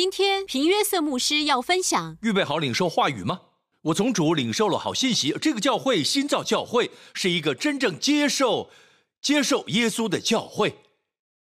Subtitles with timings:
[0.00, 3.38] 今天平约瑟牧师要分享，预备好领受话语吗？
[3.82, 8.70] 我从主领受了好信息，这个教会新造教会是一个真正接受
[9.20, 10.74] 接受耶稣的教会。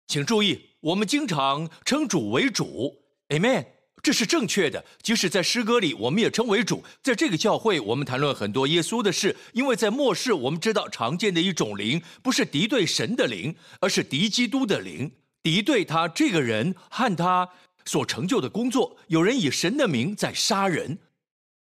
[0.08, 2.96] 请注意，我们经常称主为主
[3.28, 3.66] ，Amen，
[4.02, 4.86] 这是正确的。
[5.02, 6.82] 即使在诗歌里，我们也称为主。
[7.04, 15.12] 在这个教会，我们谈论很多耶稣的事，因为在末世，我们知道常见的一种灵，不是敌对神的灵，而是敌基督的灵，
[15.44, 17.50] 敌对他这个人和他
[17.88, 18.96] 所成就的工作。
[19.08, 21.00] 有人以神的名在杀人。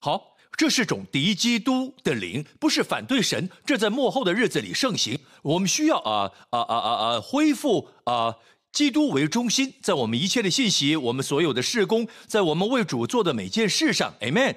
[0.00, 0.34] 好。
[0.56, 3.48] 这是种敌基督的灵，不是反对神。
[3.64, 5.16] 这在末后的日子里盛行。
[5.42, 8.34] 我们需要啊啊啊啊啊，恢复啊
[8.72, 14.56] 基督为中心，在我们一切的信息，我们所有的事工，在我们为主做的每件事上，Amen。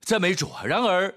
[0.00, 0.50] 赞美主。
[0.64, 1.14] 然而，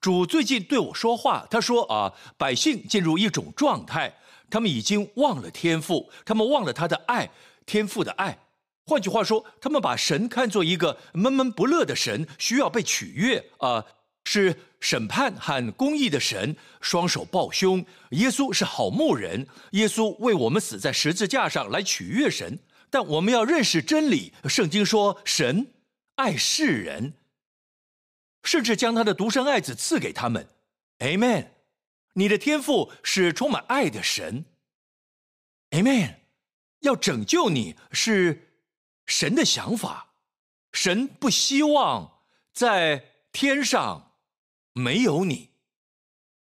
[0.00, 4.14] 主最近对我说话，他说啊，百姓进入一种状态，
[4.48, 7.28] 他们已经忘了天赋，他们忘了他的爱，
[7.66, 8.38] 天赋的爱。
[8.88, 13.84] 换句话说，他们把神看作一个闷闷不乐的神，需要被取悦啊，
[14.24, 17.84] 是审判和公义的神，双手抱胸。
[18.12, 22.58] 耶稣是好牧人，耶稣为我们死在十字架上来取悦神。
[22.88, 25.66] 但我们要认识真理，圣经说神
[26.14, 27.12] 爱世人，
[28.44, 30.48] 甚至将他的独生爱子赐给他们。
[31.00, 31.48] Amen。
[32.14, 34.46] 你的天赋是充满爱的神。
[35.72, 36.14] Amen。
[36.80, 38.46] 要拯救你是。
[39.08, 40.12] 神的想法，
[40.70, 42.20] 神不希望
[42.52, 44.12] 在天上
[44.74, 45.48] 没有你。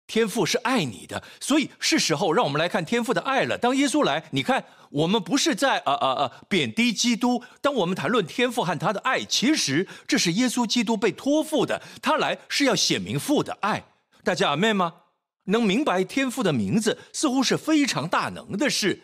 [0.06, 3.56] 天父是爱你的，所以是时候让我们来看天父的爱了。
[3.56, 7.42] 当耶稣来，你看我们不是在啊啊啊贬低基督。
[7.62, 13.84] 当我们谈论天父和他的爱，其实这是耶稣基督被托付的，他来是要显明父的爱。
[14.22, 14.94] 大家阿妹吗？
[15.44, 19.02] 能明白天父的名字，似乎是非常大能的事。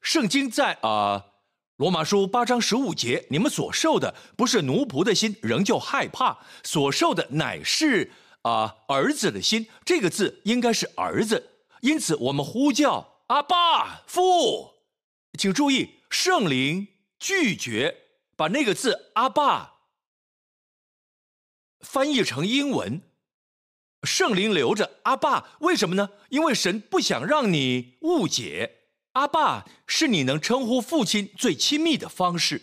[0.00, 1.31] 圣经在啊。
[1.76, 9.66] 罗马书八章十五节，你们所受的不是奴仆的心，仍旧害怕；所受的乃是啊儿子的心。
[9.84, 14.74] 这个字应该是儿子，因此我们呼叫阿爸父。
[15.38, 16.88] 请注意，圣灵
[17.18, 17.96] 拒绝
[18.36, 19.76] 把那个字阿爸
[21.80, 23.00] 翻译成英文。
[24.02, 26.10] 圣灵留着阿爸，为什么呢？
[26.28, 28.81] 因为神不想让你误解。
[29.12, 32.62] 阿爸是你能称呼父亲最亲密的方式。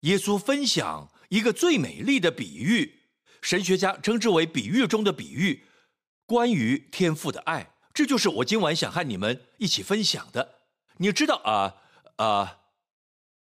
[0.00, 3.02] 耶稣分享一个最美丽的比喻，
[3.40, 5.64] 神学家称之为比喻中的比喻，
[6.26, 7.74] 关于天父的爱。
[7.94, 10.56] 这就是我今晚想和你们一起分享的。
[10.96, 11.74] 你知道啊
[12.16, 12.58] 啊，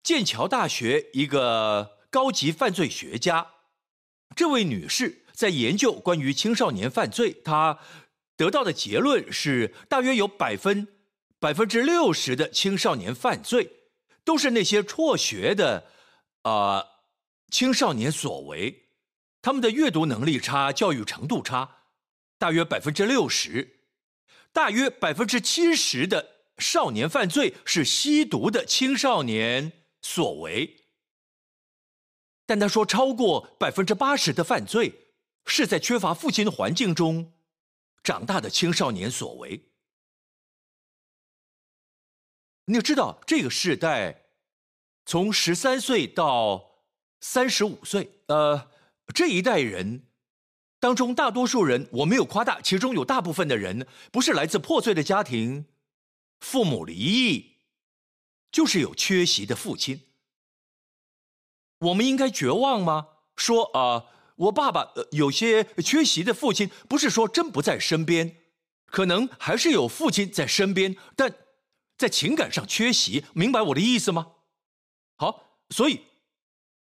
[0.04, 3.48] 剑桥大学一个高级犯罪学家，
[4.36, 7.80] 这位女士在研究关于青少年犯罪，她
[8.36, 10.86] 得到的结论是大约有百分。
[11.38, 13.70] 百分之六十的青少年犯罪，
[14.24, 15.86] 都是那些辍学的，
[16.42, 16.84] 啊，
[17.50, 18.84] 青少年所为。
[19.42, 21.82] 他们的阅读能力差，教育程度差，
[22.38, 23.80] 大约百分之六十。
[24.52, 30.84] 大约百分之七十的少年犯罪是吸毒的青少年所为。
[32.46, 35.10] 但他说，超过百分之八十的犯罪
[35.44, 37.34] 是在缺乏父亲的环境中
[38.02, 39.68] 长大的青少年所为。
[42.68, 44.24] 你要知道，这个时代，
[45.04, 46.82] 从十三岁到
[47.20, 48.68] 三十五岁，呃，
[49.14, 50.02] 这一代人
[50.80, 55.66] 当中，大多数人我没有夸大，其中有大部分的人不是来自破碎的家庭，
[56.40, 57.58] 父母离异，
[58.50, 60.00] 就是有缺席的父亲。
[61.78, 63.10] 我们应该绝望吗？
[63.36, 68.38] 说啊，我爸爸有些缺席的父亲，不是说真不在身边，
[68.86, 71.32] 可能还是有父亲在身边，但。
[71.96, 74.32] 在情感上缺席，明白我的意思吗？
[75.16, 76.02] 好，所以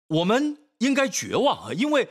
[0.07, 2.09] 我们应该绝望啊，因为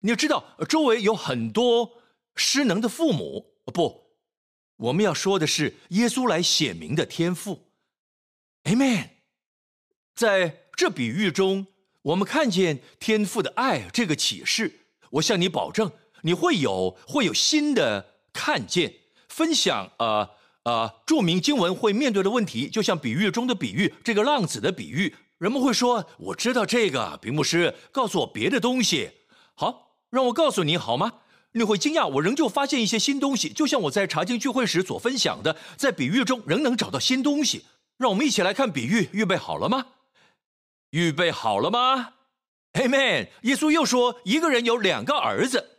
[0.00, 2.00] 你知道，周围有很多
[2.36, 3.56] 失能的父母。
[3.74, 4.14] 不，
[4.76, 7.72] 我们要说的是耶稣来显明的天赋。
[8.64, 9.10] Amen。
[10.14, 11.66] 在这比喻中，
[12.02, 14.86] 我们看见天赋的爱这个启示。
[15.10, 15.90] 我向你保证，
[16.22, 18.94] 你会有会有新的看见，
[19.28, 20.30] 分享啊。
[20.68, 29.10] 啊，著名经文会面对的问题，就像比喻中的比喻，这个浪子的比喻，人们会说：“我知道这个，比牧师告诉我别的东西。”
[29.56, 31.10] 好，让我告诉你好吗？
[31.52, 37.64] 你会惊讶，我仍旧发现一些新东西，就像我在查经聚会时所分享的，在比喻中仍能找到新东西。
[37.96, 39.86] 让我们一起来看比喻，预备好了吗？
[40.90, 42.10] 预备好了吗
[42.74, 43.28] ？Amen。
[43.42, 45.70] 耶稣又说，一个人有两个儿子，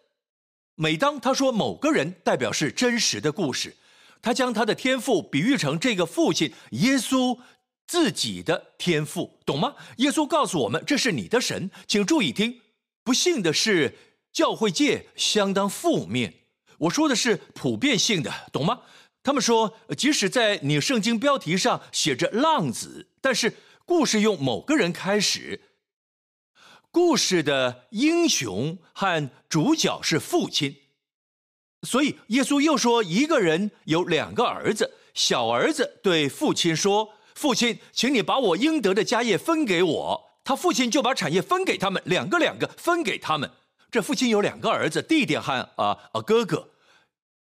[0.73, 3.77] 每当他说某个人，代表是真实的故事。
[4.21, 7.39] 他将他的天赋比喻成这个父亲耶稣
[7.87, 9.75] 自己的天赋，懂吗？
[9.97, 12.61] 耶稣告诉我们，这是你的神，请注意听。
[13.03, 13.97] 不幸的是，
[14.31, 16.33] 教会界相当负面。
[16.77, 18.81] 我说的是普遍性的，懂吗？
[19.23, 25.61] 他们说，即使在你圣经标题上写着“浪子”，但是故事用某个人开始，
[26.91, 30.77] 故事的英雄和主角是父亲，
[31.83, 43.49] 所以耶稣又说，一个人有两个儿子，小儿子对父亲说：“父亲，请你把我应得的家业分给我。”他父亲就把产业分给他们，两个两个分给他们。
[43.91, 46.69] 这父亲有两个儿子，弟弟和啊啊哥哥，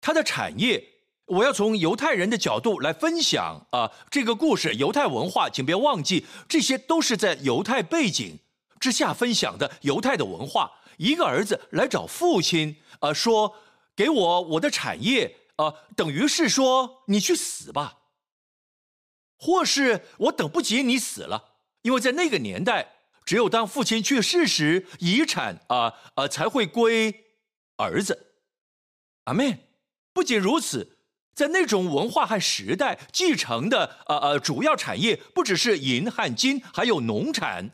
[0.00, 0.88] 他的产业。
[1.26, 8.38] 我要从犹太人的角度来分享啊，这个故事，犹太文化，请别忘记，这些都是在犹太背景
[8.78, 10.70] 之下分享的犹太的文化。
[10.98, 13.54] 一个儿子来找父亲，呃，说
[13.94, 17.98] 给我我的产业，啊，等于是说你去死吧，
[19.38, 22.94] 或是我等不及你死了，因为在那个年代，
[23.24, 27.24] 只有当父亲去世时，遗产啊啊才会归
[27.76, 28.34] 儿子。
[29.24, 29.58] 阿门。
[30.12, 30.98] 不仅如此。
[31.34, 37.70] 在那种文化和时代继承的呃呃主要产业不只是银和金，还有农产、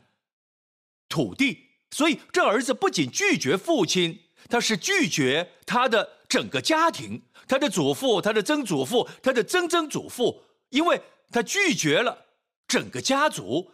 [1.09, 1.65] 土地。
[1.91, 11.01] 所以这儿子不仅拒绝父亲，他是拒绝他的整个家庭，他的祖父、他的曾祖父、他的曾曾祖父，因为
[11.31, 12.25] 他拒绝了
[12.67, 13.71] 整个家族，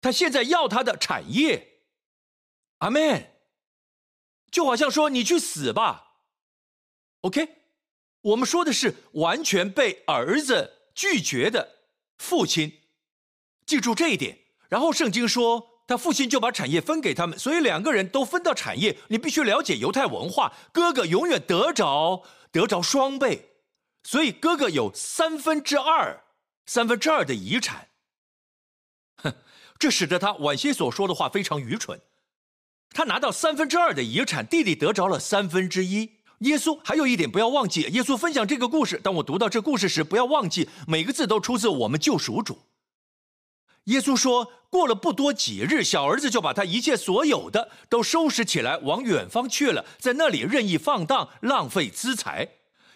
[0.00, 1.82] 他现在要他的产业。
[2.78, 3.34] 阿门。
[4.50, 6.22] 就好像说你去死吧
[7.20, 7.56] ，OK。
[8.22, 11.80] 我们说的是完全被儿子拒绝的
[12.16, 12.80] 父亲，
[13.66, 14.38] 记住这一点。
[14.70, 18.98] 然后圣经说，他父亲就把产业分给他们，所以两个人都分到产业。
[19.08, 23.52] 你必须了解犹太文化，哥哥永远得着得着双倍，
[24.04, 26.24] 所以哥哥有三分之二
[26.66, 27.88] 三分之二的遗产。
[29.22, 29.32] 哼，
[29.78, 31.98] 这使得他晚些所说的话非常愚蠢。
[32.90, 36.18] 他拿到三分之二的遗产，弟弟得着了三分之一。
[36.40, 39.00] 耶稣还有一点不要忘记，耶稣分享这个故事。
[39.02, 42.58] 当我读到这故事时，不要忘记每个字都出自我们救赎主。
[43.88, 52.48] 耶稣说过了不多几日，小儿子就把他一切所有的都收拾起来，往远方去了，在那里任意放荡，浪费资财，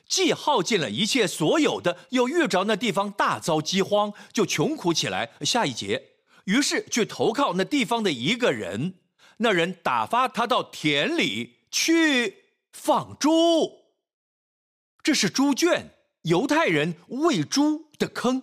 [0.09, 5.31] 既耗尽了一切所有的，又遇着那地方大遭饥荒，就穷苦起来。
[5.43, 6.11] 下一节，
[6.45, 8.95] 于是去投靠那地方的一个人，
[9.39, 12.39] 那人打发他到田里去。
[12.75, 13.83] 放猪，
[15.03, 15.91] 这是猪圈，
[16.23, 18.43] 犹太人喂猪的坑。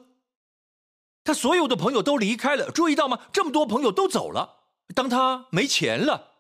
[1.30, 3.20] 他所有的朋友都离开了，注意到吗？
[3.32, 4.62] 这么多朋友都走了。
[4.96, 6.32] 当他没钱了，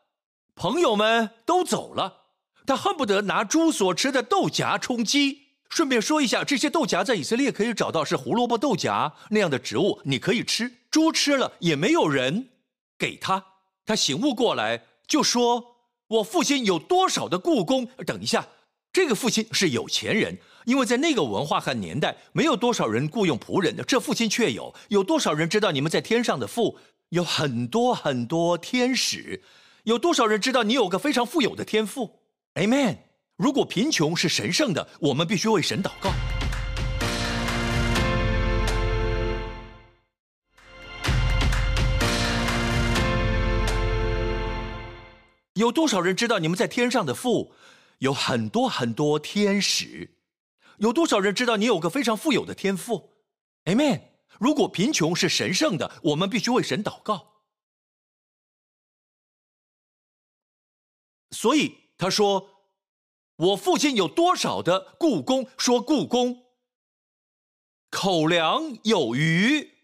[0.55, 2.23] 朋友们都走了，
[2.65, 5.43] 他恨不得拿猪所吃的豆荚充饥。
[5.69, 10.73] 顺便说一下，这些豆荚在以色列可以找到，是胡萝卜豆荚那样的植物，你可以吃。
[10.89, 12.49] 猪吃了也没有人
[12.97, 13.45] 给他，
[13.85, 15.75] 他醒悟过来就说。
[16.07, 17.85] 我父亲有多少的故宫？
[18.07, 18.47] 等一下，
[18.91, 20.39] 这个父亲是有钱人，
[20.69, 23.83] 因为在那个文化和年代，没有多少人雇佣仆人的。
[23.83, 24.71] 这父亲却有。
[24.89, 26.77] 有多少人知道你们在天上的父
[27.09, 29.41] 有很多很多天使？
[29.85, 32.19] 有多少人知道你有个非常富有的天赋
[32.53, 32.97] ？Amen。
[33.35, 36.11] 如果贫穷是神圣的，我们必须为神祷告。
[45.55, 47.53] 有多少人知道你们在天上的父
[47.97, 50.11] 有很多很多天使？
[50.79, 53.13] 有多少人知道你有个非常富有的天赋
[53.65, 54.01] ？Amen。
[54.39, 57.43] 如果贫穷是神圣的，我们必须为神祷告。
[61.31, 62.65] 所以他说
[63.35, 65.49] ：“我父亲有多少的故宫？
[65.57, 66.45] 说故宫
[67.89, 69.77] 口粮有余，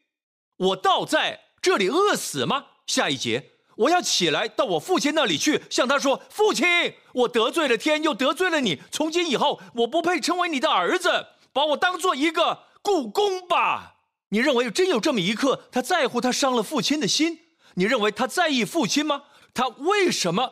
[0.55, 3.51] 我倒在这里饿死吗？”下一节。
[3.75, 6.65] 我要起来到我父亲那里去，向他说：“父亲，
[7.13, 8.82] 我得罪了天，又得罪了你。
[8.91, 13.94] 从今以后，我不配称为你的儿子，把我当做一个故宫吧。”
[14.29, 17.39] 你认为真有这么一刻，他在乎他伤了父亲的心？
[17.75, 19.24] 你认为他在意父亲吗？
[19.53, 20.51] 他为什么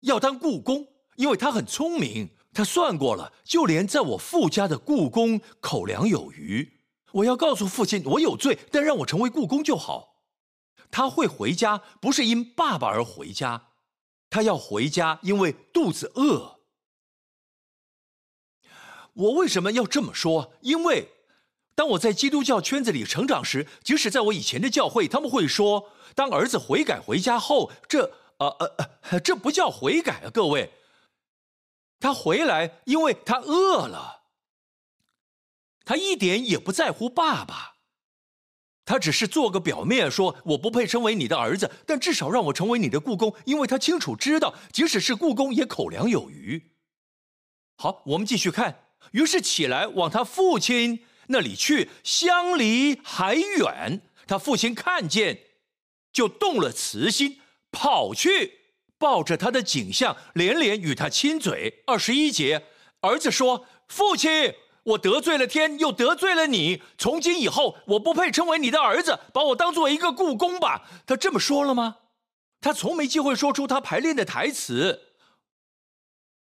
[0.00, 0.88] 要当故宫？
[1.16, 6.80] 因为他很聪明，他算过了，就连在我父家的故宫口粮有余。
[7.12, 10.11] 我要告诉父亲，我有罪，但让我成为故宫就好。
[10.92, 13.70] 他会回家，不是因爸爸而回家，
[14.30, 16.60] 他要回家，因为肚子饿。
[19.14, 20.54] 我为什么要这么说？
[20.60, 21.10] 因为
[21.74, 28.04] 当我在基督教圈子里成长时，即使在我以前的教会，他们会说，当儿子悔改回家后，这
[28.36, 30.72] 呃呃呃，这不叫悔改啊，各位。
[31.98, 34.24] 他回来，因为他饿了，
[35.84, 37.71] 他一点也不在乎爸爸。
[38.92, 46.62] 他只是做个表面，说我不配称为你的儿子，但至少让我成为你的故宫，因为他清楚知道，即使是故宫也口粮有余。
[47.76, 48.80] 好，我们继续看。
[49.12, 54.02] 于是起来往他父亲那里去，相离还远。
[54.26, 55.40] 他父亲看见，
[56.12, 57.38] 就动了慈心，
[57.70, 58.58] 跑去
[58.98, 61.82] 抱着他的景象，连连与他亲嘴。
[61.86, 62.62] 二十一节，
[63.00, 64.52] 儿子说：“父亲。”
[64.84, 66.82] 我得罪了天，又得罪了你。
[66.98, 70.88] 从今以后，我不配称为你的儿子，把我当做一个故宫吧。
[71.06, 71.98] 他这么说了吗？
[72.60, 75.14] 他从没机会说出他排练的台词。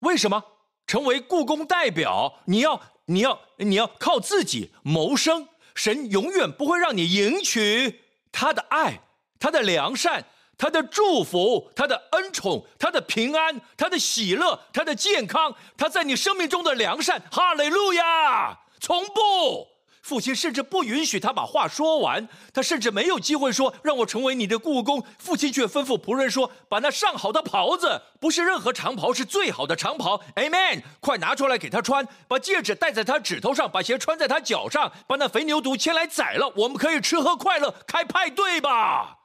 [0.01, 0.45] 为什么？
[0.87, 5.49] 成为故宫代表，你要，你要，你要靠自己谋生。
[5.75, 8.01] 神永远不会让你赢取
[8.33, 9.01] 他的爱，
[9.39, 10.27] 他的良善。
[10.59, 18.59] 他的祝福，他的恩宠，他的平安，他的喜乐，他的健康，他在你生命中的良善，哈利路亚！
[18.81, 19.69] 从不，
[20.03, 25.05] 父亲甚至不允许他把话说完，他甚至没有机会说让我成为你的故宫。
[25.19, 30.83] 父亲却吩咐仆人说：“把那上好的袍子，不是任何长袍，是最好的长袍，Amen！
[31.01, 39.18] 快拿出来给他穿，把戒指戴在他指头上，把鞋穿在他脚上，把那肥牛犊牵来宰了，我们可以吃喝快乐，开派对吧。”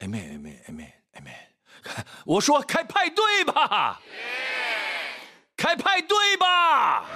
[0.00, 2.04] Amen, Amen, Amen, Amen。
[2.24, 4.00] 我说开派对吧，
[5.56, 7.06] 开派对吧，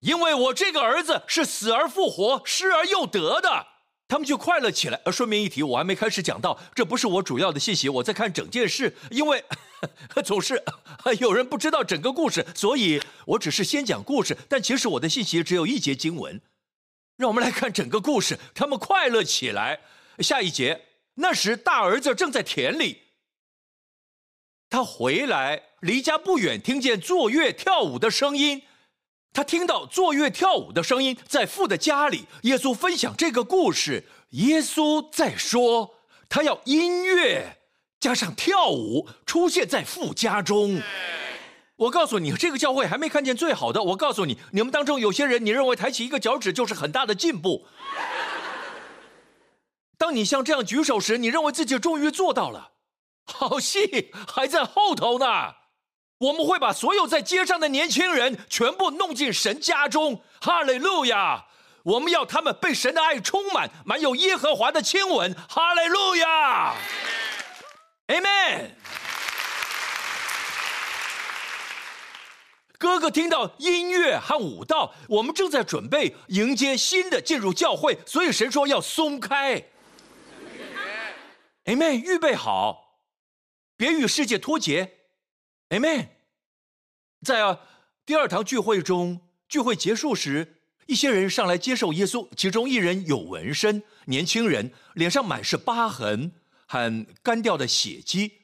[0.00, 3.66] 因为我这个儿子是死而复活、失而又得的，
[4.08, 5.00] 他们就快乐起来。
[5.04, 9.44] 呃，顺便一提，我还没开始讲到，这不是我主要的信息，我在看整件事，因为
[10.24, 10.62] 总是
[11.18, 14.36] 有人不知道整个故事，所以我只是先讲故事。
[14.48, 16.40] 但其实我的信息只有一节经文，
[17.16, 18.38] 让我们来看整个故事。
[18.54, 19.80] 他们快乐起来，
[20.20, 20.86] 下一节。
[21.14, 23.02] 那时，大儿子正在田里。
[24.70, 28.62] 他回来，离家不远，听见坐月跳舞的声音。
[29.34, 32.26] 他听到坐月跳舞的声音，在父的家里。
[32.42, 34.04] 耶稣分享这个故事。
[34.30, 35.96] 耶稣在说，
[36.28, 37.58] 他要音乐
[38.00, 40.80] 加上跳舞出现在父家中。
[41.76, 43.82] 我告诉你，这个教会还没看见最好的。
[43.82, 47.66] 我告诉你，你们当中有些人，你认为抬起一个脚趾就是很大的进步。
[50.02, 52.72] 当你像这样举手时，你认为自己终于做到了。
[53.24, 55.54] 好戏还在后头呢。
[56.18, 60.24] 我们会把所有在街上的年轻人全部弄进神家中。
[60.40, 61.44] 哈利路亚！
[61.84, 65.32] 我们要他们被神的爱充满，满有耶和华的亲吻。
[65.48, 66.74] 哈利路亚
[68.08, 68.70] ！Amen。
[72.76, 79.62] 哥哥听到音乐和舞蹈，我们正在准备迎接新的进入教会，所以神说要松开。
[81.64, 82.98] Amen，预备好，
[83.76, 84.94] 别与世界脱节。
[85.68, 86.08] Amen，
[87.24, 87.56] 在
[88.04, 96.32] 第二堂聚会中，聚会结束时，一些人上来接受耶稣，其中一人有纹身，年轻人，脸上满是疤痕
[96.66, 98.40] 和干掉的血迹。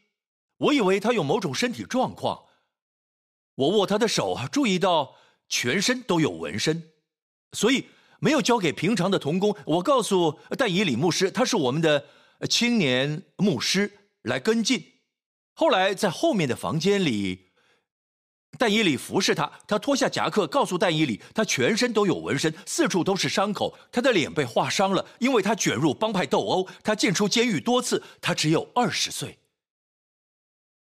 [0.58, 2.44] 我以为他有某种身体状况。
[3.56, 5.16] 我握他的手，注意到
[5.48, 6.92] 全身都有纹身，
[7.50, 7.88] 所以
[8.20, 9.56] 没有交给平常的童工。
[9.66, 12.06] 我告诉但以理牧师，他是我们的。
[12.46, 13.90] 青年牧师
[14.22, 14.84] 来跟进，
[15.54, 17.50] 后来在后面的房间里，
[18.56, 19.50] 但伊里服侍他。
[19.66, 28.02] 他脱下夹克，告诉但伊里，他全身都有纹身，四处都是伤口，他的脸被划伤了，因为他卷入帮派斗殴，他进出监狱多次。
[28.20, 29.38] 他只有二十岁。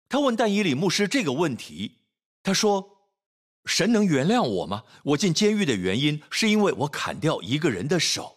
[0.08, 2.00] 他问但伊里牧师这个问题，
[2.42, 3.08] 他说
[3.66, 4.84] ：“神能原谅我吗？
[5.02, 8.35] 我进监狱的原因是因为我砍掉一个人的手。”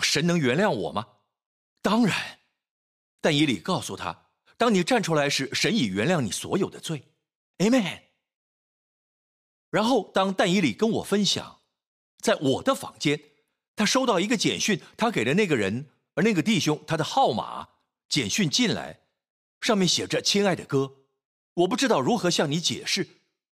[0.00, 1.06] 神能原谅我吗？
[1.82, 2.40] 当然，
[3.20, 4.26] 但以理告诉他：
[4.56, 7.04] 当你站出来时，神已原谅你所有的罪。
[7.58, 8.00] Amen。
[9.70, 11.60] 然后，当但以理跟我分享，
[12.18, 13.20] 在我的房间，
[13.76, 17.68] 他收到一个简讯，他给了那个人，而那个弟兄他的号码。
[18.08, 19.02] 简讯进来，
[19.60, 20.96] 上面写着：“亲爱的哥，
[21.54, 23.06] 我不知道如何向你解释，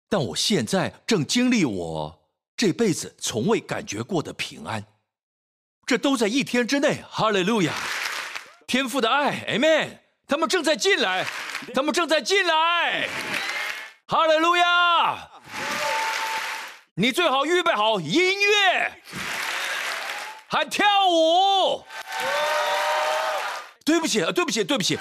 [0.09, 4.85] 但我现在正经历我这辈子从未感觉过的平安。”
[5.91, 7.73] 这都在一天之内，哈利路亚！
[8.69, 9.99] 天父的爱，Amen！
[10.29, 11.27] 他们正在进来，
[11.75, 13.09] 他们正在进来，
[14.07, 15.29] 哈利路亚！
[16.95, 19.03] 你最好预备好音乐，
[20.47, 21.85] 还跳舞。
[23.85, 24.97] 对不起，对不起，对不起，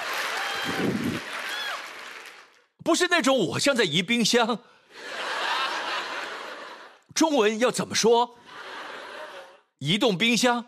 [2.84, 4.58] 不是那种我像在移冰箱。
[7.14, 8.40] 中文要怎么说？
[9.78, 10.66] 移动冰箱。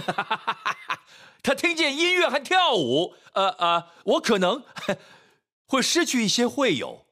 [0.00, 0.66] 哈
[1.42, 4.62] 他听见音乐和跳舞，呃呃，我可能
[5.66, 7.06] 会失去一些会友，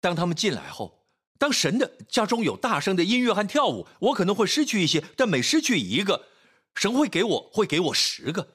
[0.00, 1.06] 当他们进来后，
[1.38, 6.26] 当神的家中有大声的音乐和跳舞，我可能会失去一些，但每失去一个，
[6.74, 8.46] 神会给我会给我十个。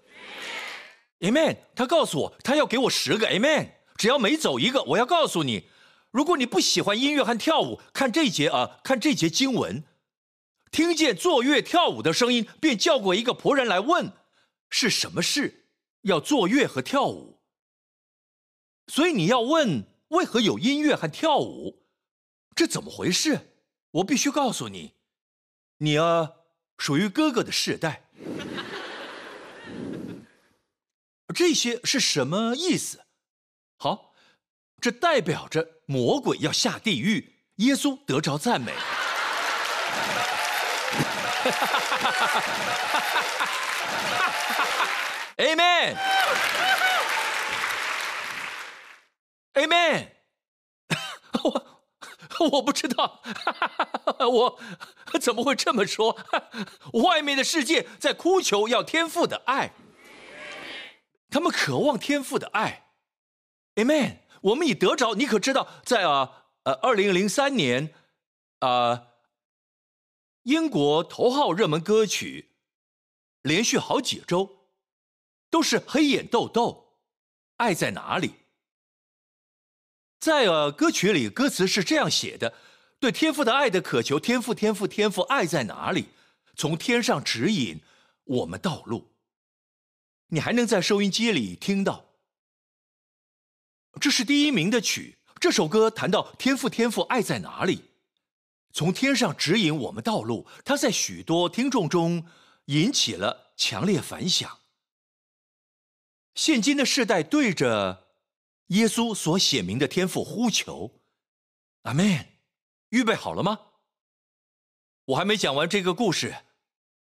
[1.22, 1.58] Amen。
[1.76, 3.28] 他告诉我，他要给我十个。
[3.28, 3.72] Amen。
[3.98, 5.70] 只要每走一个，我要告诉你，
[6.12, 9.84] 如果你不喜欢音乐和跳舞，看这节啊，看这节经文，
[10.72, 14.12] 听见坐乐跳舞的声音，便叫过一个仆人来问，
[14.70, 15.68] 是什么事
[16.02, 17.42] 要坐乐和跳舞？
[18.88, 21.88] 所以你要问为何有音乐和跳舞，
[22.56, 23.54] 这怎么回事？
[23.92, 24.96] 我必须告诉你，
[25.78, 26.34] 你啊，
[26.78, 28.10] 属于哥哥的世代。
[31.34, 33.06] 这些是什么意思？
[33.78, 34.14] 好，
[34.80, 38.74] 这代表着魔鬼要下地狱，耶稣得着赞美。
[45.38, 45.96] Amen。
[49.54, 50.10] Amen。
[51.44, 51.78] 我
[52.52, 53.22] 我不知道，
[54.28, 54.60] 我
[55.20, 56.18] 怎么会这么说？
[57.04, 59.72] 外面的世界在哭求要天赋的爱。
[61.30, 62.88] 他们渴望天赋的爱
[63.76, 64.18] ，Amen。
[64.42, 67.94] 我们已得着，你可知道，在啊呃二零零三年，
[68.60, 69.02] 啊
[70.46, 72.52] 英国头号热门歌曲，
[73.42, 74.70] 连续好几周
[75.50, 77.00] 都是黑眼豆豆，
[77.58, 78.32] 爱在哪里？
[80.20, 82.54] 在呃歌曲里，歌词是这样写的：
[83.00, 86.10] 对天赋的爱的渴求，天赋天赋天赋，爱在哪里？
[86.56, 87.82] 从天上指引
[88.26, 89.16] 我们道路。
[90.28, 92.06] 你还能在收音机里听到，
[94.00, 95.18] 这是第一名的曲。
[95.40, 97.95] 这首歌谈到天赋，天赋爱在哪里？
[98.76, 100.46] 从天上指引我们道路。
[100.66, 102.26] 它在许多听众中
[102.66, 104.60] 引起了强烈反响。
[106.34, 108.10] 现今的世代对着
[108.68, 111.00] 耶稣所写明的天赋呼求，
[111.84, 112.26] 阿门。
[112.90, 113.58] 预备好了吗？
[115.06, 116.36] 我还没讲完这个故事。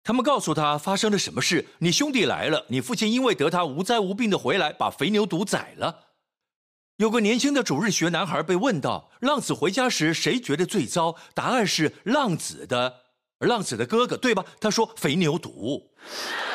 [0.04, 1.66] 他们告诉他发生了什么事？
[1.78, 6.05] 你兄弟来了，你父亲因为得他无灾无病的回来，把肥牛犊宰了。
[6.96, 11.14] 有个年轻的主日学男孩被问到：浪子回家时谁觉得最糟？
[11.34, 13.04] 答案是浪子的，
[13.40, 14.44] 浪子的哥哥，对吧？
[14.58, 15.90] 他说肥牛犊。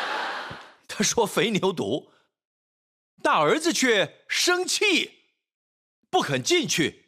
[0.87, 2.09] 他说肥牛犊。
[3.21, 5.11] 大儿子却生气，
[6.09, 7.05] 不肯进去。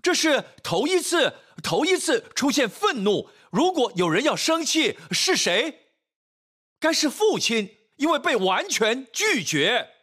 [0.00, 3.28] 这是头一次，头一次出现愤怒。
[3.50, 5.90] 如果有人要生气，是谁？
[6.80, 9.93] 该是父亲，因为被完全拒绝，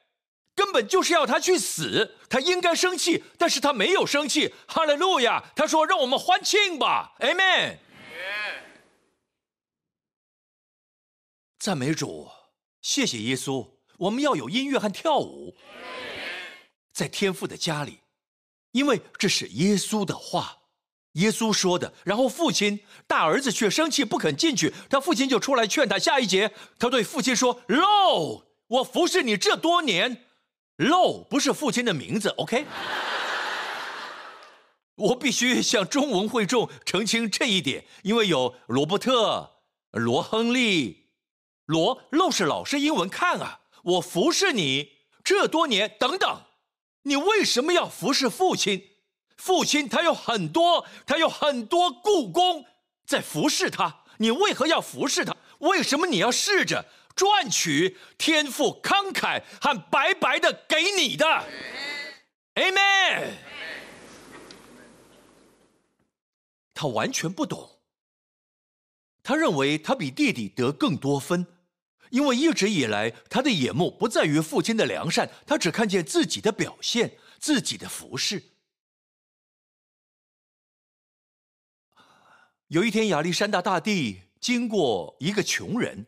[0.56, 2.18] 根本就是要他去死。
[2.30, 4.54] 他应该生气，但是他没有生气。
[4.68, 5.44] 哈利路亚！
[5.56, 7.78] 他说：“让我们欢庆吧，Amen。”
[11.60, 12.30] 赞美主，
[12.82, 13.70] 谢谢耶稣。
[13.98, 15.56] 我们要有音乐和跳舞，
[16.92, 18.00] 在天父的家里，
[18.72, 20.58] 因为这是耶稣的话。
[21.16, 26.00] 耶稣说的，然后父亲大儿子却生气不肯进去，他父亲就出来劝他。
[26.00, 30.26] 下一节，他对父亲说：“No，我服侍你这多年
[30.82, 32.66] ，Lo 不是父亲的名字，OK？
[34.96, 39.52] 我必须向中文会众澄清这一点，因为有罗伯特、
[39.92, 41.08] 罗亨利、
[41.66, 46.42] 罗，Lo 是老师英文看啊，我服侍你这多年，等等，
[47.04, 48.88] 你为什么要服侍父亲？”
[49.38, 52.66] 父亲他有很多，他有很多故宫
[53.06, 54.04] 在服侍他。
[54.18, 55.36] 你为何要服侍他？
[55.60, 61.26] 为什么你要试着赚取天赋慷慨和白白的给你的
[62.56, 63.34] ？Amen。
[66.74, 67.80] 他完全不懂。
[69.24, 71.46] 他认为他比弟弟得更多分，
[72.10, 78.44] 因为一直以来他的眼目不在于父亲的良善，他只看见自己的表现，自己的服饰。
[82.68, 86.08] 有一天，亚历山大大帝经过一个穷人，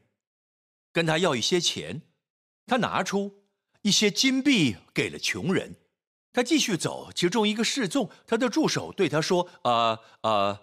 [0.93, 2.03] 跟他要一些钱，
[2.65, 3.43] 他拿出
[3.81, 5.75] 一些金币给了穷人。
[6.31, 10.61] 他继续走，其中一个侍从，他的助手对他说：“啊啊，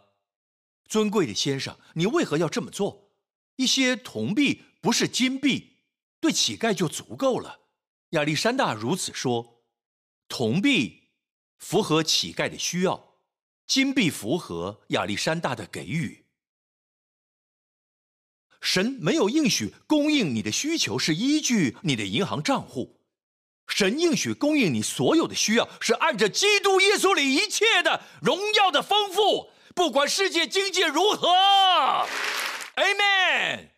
[0.88, 3.10] 尊贵的先生，你为何要这么做？
[3.56, 5.76] 一些铜币不是金币，
[6.20, 7.60] 对乞丐就足够了。”
[8.10, 9.62] 亚历山大如此说
[10.26, 11.10] ：“铜币
[11.58, 13.14] 符合乞丐的需要。”
[13.68, 16.24] 金币符合亚历山大的给予。
[18.60, 23.00] 神没有应许供应你的需求是依据你的银行账户，
[23.66, 31.28] 神应许供应你所有的需要是按着基督耶稣里一切的荣耀的丰富，不管世界经济如何。
[32.76, 33.68] Amen。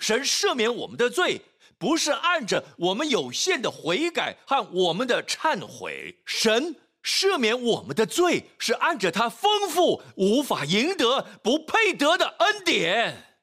[0.00, 1.42] 神赦免我们的罪，
[1.78, 6.76] 不是按着我们有限的悔改和我们的忏悔，神。
[7.02, 13.33] 赦免我们的罪，是按着他丰富、无法赢得、不配得的恩典。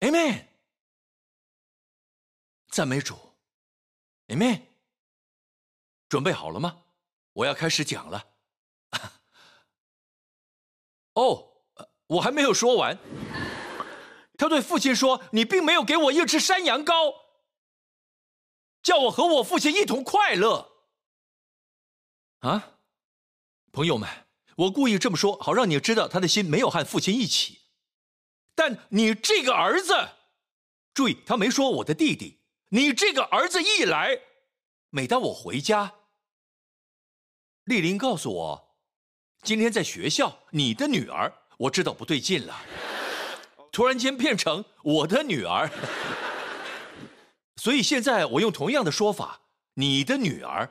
[0.00, 0.46] Amen。
[2.68, 3.16] 赞美主
[4.28, 4.62] ，Amen。
[6.08, 6.84] 准备好了吗？
[7.32, 8.24] 我要开始讲了。
[11.14, 11.64] 哦，
[12.06, 12.96] 我还没有说完。
[14.38, 17.14] 他对父亲说：“你并没有给我一只山羊羔，
[18.82, 20.72] 叫我和我父亲一同快乐。”
[22.40, 22.78] 啊，
[23.72, 24.08] 朋友们，
[24.56, 27.65] 我故意这么说，好让你知道他的心没有和父亲一起。
[28.56, 29.94] 但你这个儿子，
[30.92, 32.40] 注意，他没说我的弟弟。
[32.70, 34.18] 你这个儿子一来，
[34.90, 35.92] 每当我回家，
[37.64, 38.76] 丽玲告诉我，
[39.42, 42.60] 今天在学校，你的女儿，我知道不对劲了。
[43.70, 45.70] 突然间变成我的女儿，
[47.56, 49.42] 所以现在我用同样的说法，
[49.74, 50.70] 你的女儿。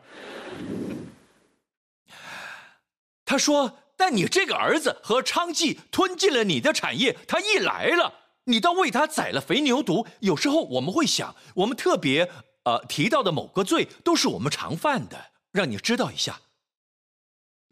[3.23, 8.13] 他说：“但你这个儿子和娼妓吞进了你的产业，他一来了，
[8.45, 10.07] 你倒为他宰了肥牛犊。
[10.19, 12.29] 有时候我们会想，我们特别
[12.63, 16.41] 呃提到的某个罪，都是我们常犯的，让你知道一下。”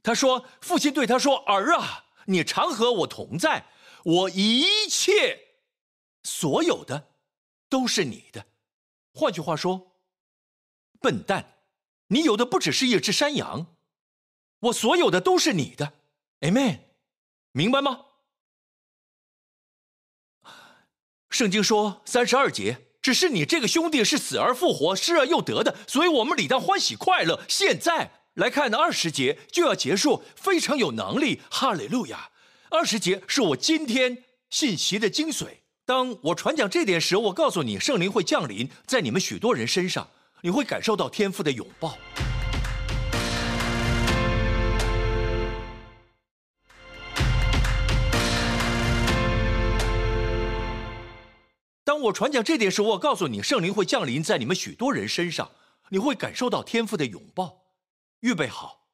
[0.04, 3.68] 他说：“父亲对他说，儿啊，你常和我同在，
[4.04, 5.40] 我一切
[6.24, 7.10] 所有的
[7.70, 8.46] 都是你的。
[9.14, 9.94] 换句话说，
[11.00, 11.60] 笨蛋，
[12.08, 13.68] 你有的不只是一只山羊。”
[14.64, 15.92] 我所有的都是你的
[16.44, 16.80] ，Amen，
[17.52, 18.02] 明白吗？
[21.30, 27.42] 圣经说三十二节，只是你这个兄弟是死而复活，失而又得的，所以我们理当欢喜快乐。
[27.48, 32.30] 现在来看二十节就要结束，非常有能力，哈利路亚！
[32.70, 35.48] 二十节是我今天信息的精髓。
[35.86, 40.08] 当我传讲这点时，我告诉你，圣灵会降临在你们许多人身上，
[40.42, 41.98] 你会感受到天赋的拥抱。
[51.94, 55.52] 当我传讲这点时，我告诉你，圣灵会降临在你们许多人身上，
[55.90, 57.68] 你会感受到天父的拥抱。
[58.22, 58.88] 预备好，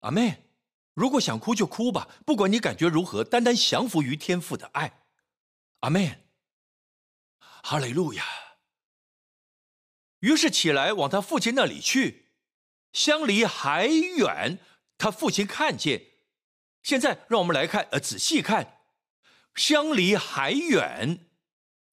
[0.00, 0.50] 阿妹，
[0.94, 5.04] 如果想哭就哭吧，不管你感觉如何，单单降服于天父的爱。
[5.78, 6.24] 阿妹，
[7.38, 8.24] 哈利路亚。
[10.18, 12.32] 于是起来往他父亲那里去，
[12.92, 14.58] 相离还远，
[14.98, 16.02] 他父亲看见。
[16.82, 18.80] 现在让我们来看，呃，仔细看，
[19.54, 21.30] 相离还远。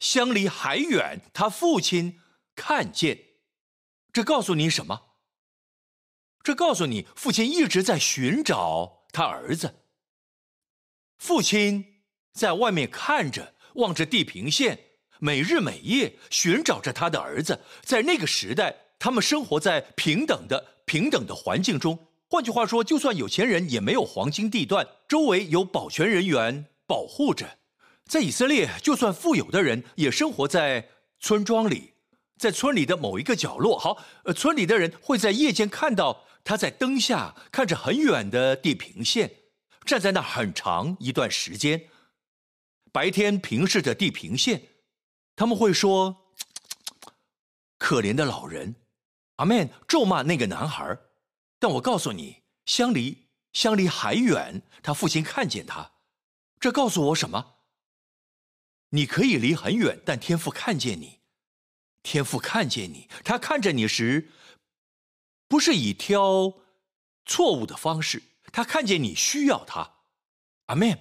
[0.02, 2.20] 相离还远，他父亲
[2.56, 3.18] 看见，
[4.12, 5.04] 这告诉你什么？
[6.44, 9.76] 这告诉你，父亲一直在寻找他儿子。
[11.20, 12.02] 父亲
[12.34, 14.80] 在外面看着，望着地平线，
[15.20, 17.64] 每日每夜寻找着他的儿子。
[17.84, 22.08] 在那个时代，他们生活在平等的平等的环境中。
[22.28, 27.60] 换句话说，就算有钱人，也没有黄金地段，周围有保全人员保护着。
[28.12, 30.90] 在以色列，就算富有的人也生活在
[31.22, 31.94] 村庄里，
[32.38, 33.80] 在村里的某一个角落。
[33.80, 34.04] 好，
[34.36, 39.32] 村里的人会在夜间看到他在灯下看着很远的地平线，
[39.86, 41.88] 站在那很长一段时间。
[42.92, 44.62] 白天平视着地平线，
[45.38, 46.34] 他们会说
[47.80, 48.76] ：“可怜的老人。”
[49.40, 50.98] 阿门，咒骂那个男孩。
[51.60, 55.94] 但我告诉你，相离相离还远，他父亲看见他，
[56.60, 57.60] 这告诉我什么？
[58.92, 61.20] 你可以离很远，但天父看见你，
[62.04, 64.30] 天父看见你，他看着你时，
[65.48, 66.54] 不是以挑
[67.26, 69.92] 错误的方式，他看见你需要他。
[70.68, 70.98] 阿门。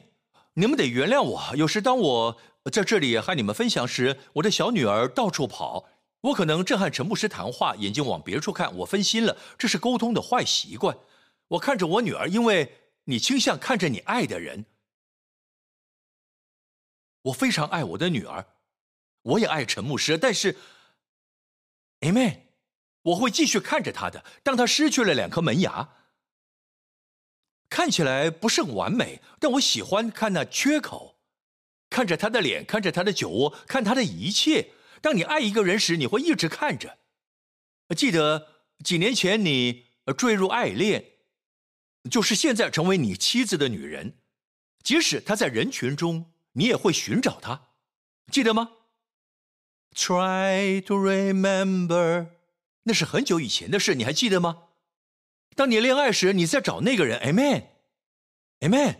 [0.55, 2.40] 你们得原谅我，有时当我
[2.72, 5.88] 在这里和你们分享时，我的小女儿到处跑，
[6.20, 10.96] 我可能正和陈牧师谈话，眼睛往别处看，我分心了，这是沟通的坏习惯。
[11.48, 12.72] 我看着我女儿，因为
[13.05, 14.64] 你倾向看着你爱的人。
[17.22, 18.46] 我非常爱我的女儿，
[19.22, 20.56] 我也爱陈牧师，但是
[22.00, 22.40] ，Amen，
[23.02, 24.24] 我会继续看着他的。
[24.42, 25.90] 当他失去了两颗门牙，
[27.68, 31.20] 看起来不甚完美，但我喜欢看那缺口，
[31.90, 34.70] 看着他的脸，看着他的酒窝，看他的一切。
[35.02, 36.98] 当你爱一个人时，你会一直看着。
[37.94, 38.48] 记得
[38.83, 41.04] 几年前你坠入爱恋，
[42.11, 44.16] 就是现在成为你妻子的女人，
[44.83, 46.33] 即使她在人群中。
[46.53, 47.69] 你也会寻找他，
[48.31, 48.73] 记得吗
[49.95, 52.29] ？Try to remember，
[52.85, 54.65] 那是很久以前的事，你还记得吗？
[55.57, 58.97] 当你恋爱时，你在找那个人，Amen，Amen。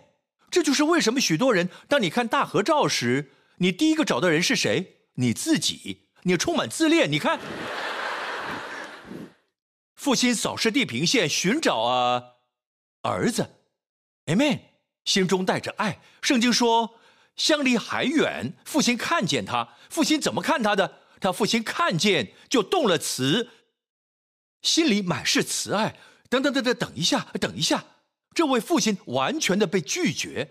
[0.51, 4.97] 这就是为什么许多人，当你看大合照时，你第一个找的人是谁？
[5.15, 7.11] 你自己，你充满自恋。
[7.11, 7.39] 你看，
[9.95, 12.23] 父亲扫视地平线，寻找啊
[13.03, 13.49] 儿子
[14.27, 14.61] ，Amen。
[15.05, 16.01] 心中带着爱。
[16.21, 16.99] 圣经说，
[17.37, 20.99] 相离还远，父亲看见他，父亲怎么看他的？
[21.21, 23.51] 他父亲看见就动了慈，
[24.63, 25.99] 心里满是慈爱。
[26.29, 27.85] 等等等等，等一下，等一下，
[28.35, 30.51] 这位父亲完全的被拒绝。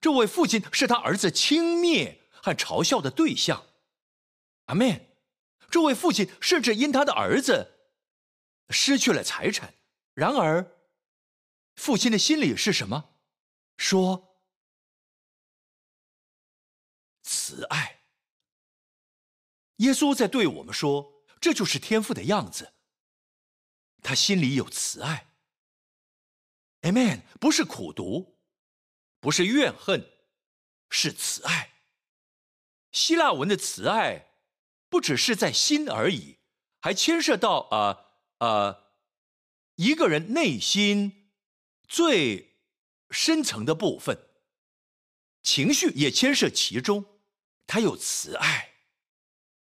[0.00, 3.64] 这位父亲是他儿子轻蔑和嘲笑的对象。
[4.66, 5.06] 阿门。
[5.70, 7.70] 这位父亲甚至因他的儿子
[8.68, 9.72] 失去了财产。
[10.12, 10.66] 然而，
[11.76, 13.14] 父亲的心里是什么？
[13.78, 14.31] 说
[17.32, 18.02] 慈爱。
[19.76, 22.74] 耶稣在对我们说：“这就是天父的样子。
[24.02, 25.32] 他心里有慈爱。
[26.82, 27.22] ”Amen。
[27.40, 28.38] 不是苦读，
[29.18, 30.06] 不是怨恨，
[30.90, 31.72] 是慈爱。
[32.92, 34.34] 希腊文的慈爱，
[34.90, 36.36] 不只是在心而已，
[36.80, 38.12] 还牵涉到啊
[38.46, 38.92] 啊
[39.76, 41.32] 一个人内心
[41.88, 42.58] 最
[43.10, 44.28] 深层的部分，
[45.42, 47.11] 情绪也牵涉其中。
[47.66, 48.70] 他有慈爱。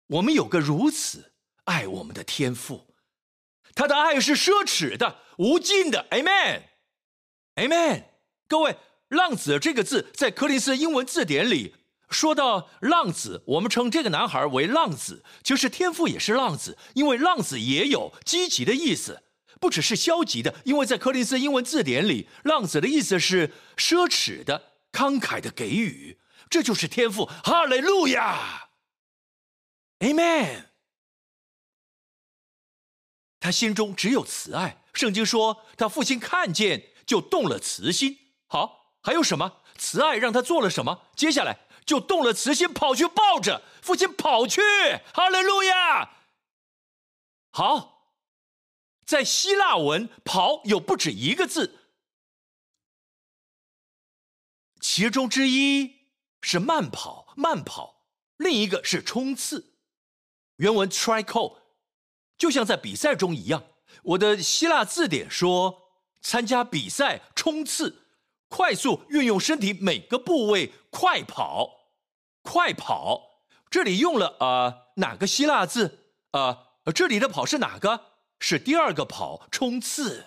[0.07, 1.33] 我们有个如此
[1.65, 2.95] 爱我们的天赋，
[3.75, 6.07] 他的爱是奢侈的、无尽的。
[6.11, 8.05] Amen，Amen。
[8.47, 8.77] 各位
[9.09, 11.75] ，“浪子”这个字在柯林斯英文字典里
[12.09, 15.25] 说到“浪子”，我们称这个男孩为浪子。
[15.43, 19.23] 其实天赋也是浪子，因为浪子也有积极的意思，
[19.59, 20.55] 不只是消极的。
[20.63, 26.17] 因为在柯林斯英文字典里，“浪子”的意思是奢侈的、慷慨的给予，
[26.49, 27.25] 这就是天赋。
[27.25, 28.69] 哈利路亚。
[29.99, 30.65] Amen。
[33.39, 34.83] 他心中只有慈爱。
[34.93, 38.33] 圣经说，他父亲看见就动了慈心。
[38.47, 39.61] 好，还有什么？
[39.77, 41.07] 慈爱让他做了什么？
[41.15, 44.61] 接下来就动了慈心，跑去抱着父亲跑去。
[45.13, 46.17] 哈利路亚。
[47.51, 48.13] 好，
[49.05, 51.79] 在希腊文“跑”有不止一个字，
[54.79, 55.96] 其中之一
[56.49, 58.05] 是慢跑，慢跑；
[58.37, 59.73] 另一个是冲刺。
[60.55, 61.57] 原文 trico，
[62.37, 63.65] 就像在比赛中一样。
[64.01, 65.89] 我的希腊字典说，
[66.21, 68.05] 参加比赛冲刺，
[68.47, 71.89] 快速运用身体每个部位快跑，
[72.43, 73.43] 快跑。
[73.69, 76.69] 这里用了啊哪个希腊字啊？
[76.95, 78.05] 这里的跑是哪个？
[78.39, 80.23] 是第二个跑，冲刺。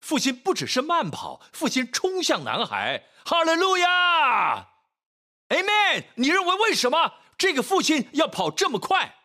[0.00, 3.04] 父亲不只是慢跑，父亲冲向男孩。
[3.24, 4.69] 哈利路亚
[5.50, 6.06] ，Amen。
[6.16, 7.14] 你认为为什么？
[7.36, 9.16] 这个父亲要跑这么快，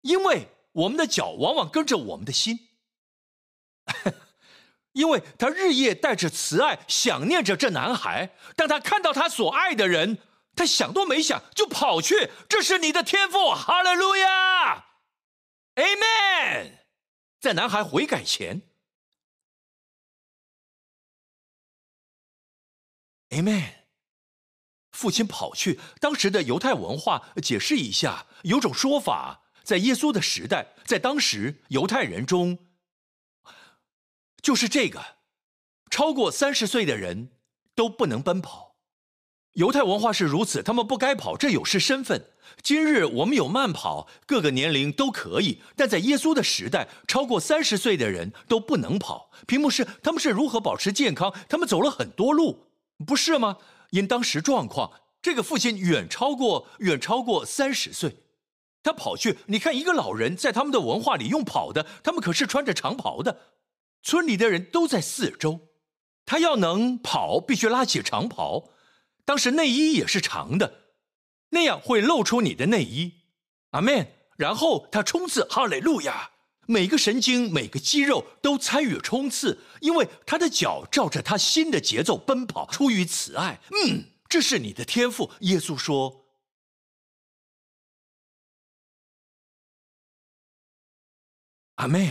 [0.00, 2.70] 因为我们的脚往往跟着我们的心，
[4.92, 8.34] 因为他日夜带着慈爱想念着这男孩。
[8.56, 10.16] 当他看到他所爱的人，
[10.56, 12.30] 他想都没想就跑去。
[12.48, 14.86] 这是你的天赋，哈利路亚
[15.74, 16.78] ，Amen。
[17.40, 18.62] 在男孩悔改前
[23.28, 23.79] ，Amen。
[25.00, 32.58] 父亲跑去，当时的犹太文化解释一下，有种说法，在耶稣的时代，在当时犹太人中，
[34.42, 35.00] 就是这个，
[35.90, 37.30] 超过三十岁的人
[37.74, 38.76] 都不能奔跑。
[39.54, 42.26] 犹太文化是如此，他们不该跑，这有失身份。
[42.62, 49.30] 今日我们有慢跑，各个年龄都可以，但在耶稣的时代，超过三十岁的人都不能跑。
[49.46, 51.34] 屏幕是他们是如何保持健康？
[51.48, 52.66] 他们走了很多路，
[53.06, 53.56] 不是吗？
[53.90, 58.16] 因当时状况，这个父亲远超过远超过三十岁，
[58.82, 59.38] 他跑去。
[59.46, 63.40] 你看，一个老人在他们的文化里用跑的，他们可是穿着长袍的。
[64.02, 65.68] 村里的人都在四周，
[66.24, 68.70] 他要能跑，必须拉起长袍。
[69.24, 70.86] 当时内衣也是长的，
[71.50, 73.14] 那样会露出你的内衣。
[73.70, 74.14] 阿门。
[74.36, 76.29] 然后他冲刺，哈利路亚。
[76.70, 83.60] 每个神经、每个肌肉都参与冲刺，因为他的脚照着他心的节奏奔跑，出于慈爱。
[83.72, 85.32] 嗯，这是你的天赋。
[85.40, 86.26] 耶稣说
[91.74, 92.08] ：“阿门。”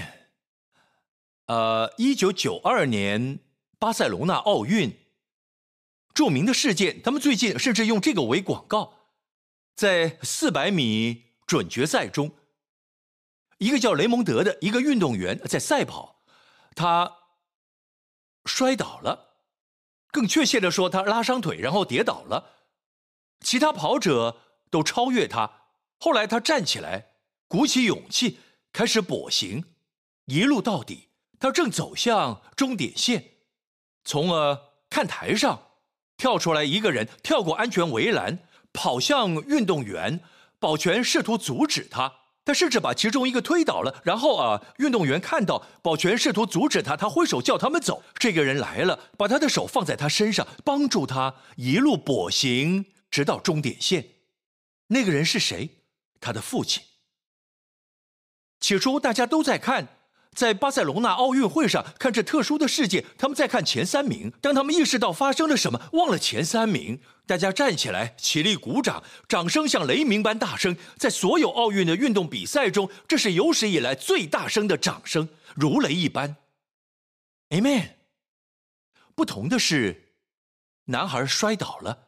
[1.47, 3.39] 呃，一九九二年
[3.79, 4.93] 巴塞隆纳奥运
[6.13, 8.93] 著名的事件，他们最近甚至用这个为广告，
[9.73, 12.35] 在四百米准决赛中。
[13.59, 16.23] 一个叫雷蒙德的一个运动员在赛跑，
[16.75, 17.17] 他
[18.45, 19.35] 摔倒了，
[20.11, 22.55] 更确切的说，他拉伤腿，然后跌倒了。
[23.41, 25.67] 其他跑者都超越他，
[25.97, 27.11] 后来他站起来，
[27.47, 28.39] 鼓起勇气，
[28.73, 29.65] 开始跛行，
[30.25, 31.09] 一路到底。
[31.39, 33.37] 他正走向终点线，
[34.03, 35.67] 从呃看台上
[36.17, 38.39] 跳出来一个人，跳过安全围栏，
[38.73, 40.21] 跑向运动员，
[40.59, 42.18] 保全试图阻止他。
[42.49, 44.01] 他甚至把其中一个推倒了。
[44.03, 48.01] 然后啊，运动员看到保全试图阻止他，他挥手叫他们走。
[48.15, 54.03] 这个人来了，把他的手放在他身上，帮助他一路跛行，直到终点线。
[54.87, 55.69] 那个人是谁？
[56.19, 56.81] 他的父亲。
[58.59, 59.87] 起初大家都在看，
[60.39, 64.31] 在巴塞隆纳奥运会上看这特殊的世界，他们在看前三名。
[64.39, 66.97] 当他们意识到发生了什么，忘了前三名，
[67.27, 70.77] 大家站起来起立鼓掌，掌声像雷鸣般大声。
[70.95, 76.37] 在所有奥运的运动比赛中，这是有史以来最大声的掌声，如雷一般。
[77.49, 77.89] Amen。
[79.15, 80.13] 不同的是，
[80.85, 82.07] 男孩摔倒了，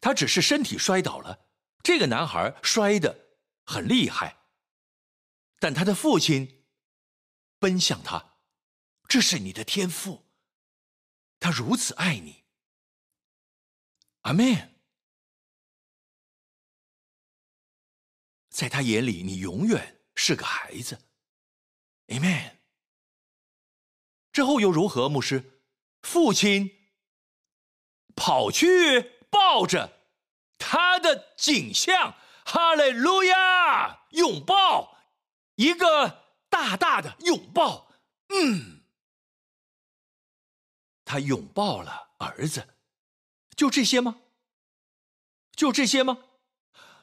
[0.00, 1.40] 他只是身体摔倒了。
[1.82, 3.14] 这个男孩摔得
[3.66, 4.36] 很厉害。
[5.60, 6.63] 但他的父亲
[7.64, 8.36] 奔向他，
[9.08, 10.26] 这是你的天赋。
[11.40, 12.44] 他如此爱你，
[14.20, 14.78] 阿门。
[18.50, 21.06] 在他眼里，你永远是个孩子
[22.08, 22.58] ，Amen。
[24.30, 25.08] 之后又如何？
[25.08, 25.62] 牧师，
[26.02, 26.70] 父亲
[28.14, 29.00] 跑去
[29.30, 30.02] 抱着
[30.58, 34.98] 他的景象，哈利路亚，拥抱。
[35.54, 36.23] 一个
[36.54, 37.90] 大大的拥抱，
[38.28, 38.84] 嗯，
[41.04, 42.76] 他拥抱了儿子，
[43.56, 44.20] 就这些吗？
[45.56, 46.16] 就这些吗？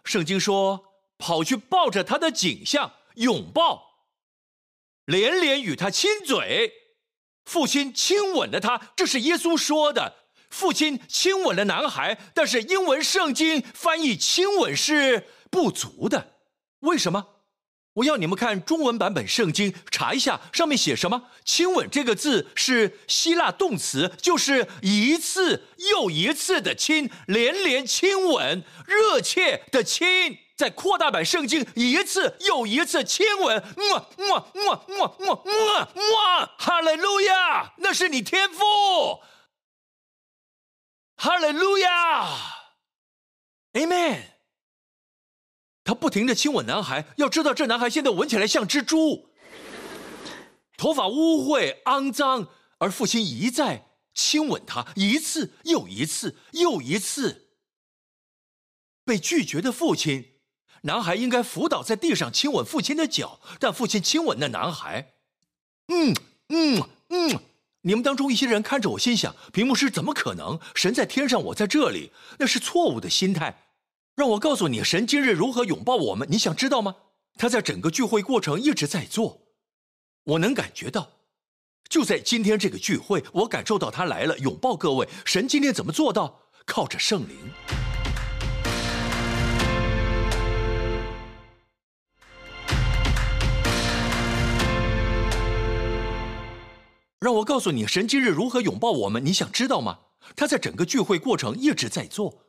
[0.06, 4.08] 圣经说，跑去抱着他的景象，拥抱，
[5.04, 6.72] 连连与他亲嘴，
[7.44, 10.30] 父亲亲吻了他，这是耶稣说的。
[10.50, 16.40] 父亲亲吻了男孩，但是英文圣经翻译亲吻是不足的，
[16.80, 17.41] 为什么？
[17.94, 21.30] 我要你们看中文版本圣经，查一下上面写什么。
[21.44, 30.38] 亲吻这个字是希腊动词，就是一次又一次的亲，连连亲吻，热切的亲。
[30.56, 39.22] 在扩大版圣经，一次又一次亲吻，么么么么么么么，哈利路亚，那是你天赋。
[41.18, 42.28] 哈利路亚
[43.74, 44.22] ，Amen。
[45.84, 49.30] 他不停的亲吻男孩，要知道这男孩现在闻起来像蜘蛛，
[50.78, 57.50] 头发污秽肮脏，而父亲一再亲吻他，一次又一次又一次。
[59.04, 60.34] 被拒绝的父亲，
[60.84, 65.14] 男孩应该伏倒在地上亲吻父亲的脚，但父亲亲吻那男孩，
[65.88, 66.14] 嗯
[66.50, 67.40] 嗯嗯。
[67.84, 70.60] 你们当中一些人看着我，心想：屏幕是怎么可能？
[70.76, 73.71] 神在天上，我在这里，那是错误的心态。
[74.22, 76.28] 让我告诉你，神今日如何拥抱我们？
[76.30, 76.96] 你想知道吗？
[77.40, 79.42] 他在整个聚会过程一直在做，
[80.26, 81.10] 我能感觉到。
[81.90, 85.10] 就在今天这个聚会，我感受到他来了，拥抱各位。
[85.26, 86.42] 神今天怎么做到？
[86.68, 87.36] 靠着圣灵。
[97.20, 99.26] 让我告诉你，神今日如何拥抱我们？
[99.26, 99.98] 你想知道吗？
[100.36, 102.44] 他在整个聚会过程一直在做。